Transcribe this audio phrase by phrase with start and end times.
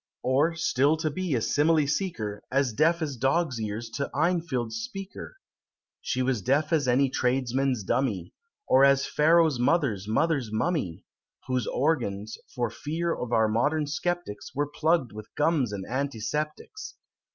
[0.23, 5.37] Or, still to be a simile seeker, As deaf as dogs' ears to Enfield's Speaker!
[6.01, 8.33] She was deaf as any tradesman's dummy,
[8.67, 11.05] Or as Pharaoh's mother's mother's mummy;
[11.45, 16.95] Whose organs, for fear of our modern sceptics, Were plugg'd with gums and antiseptics.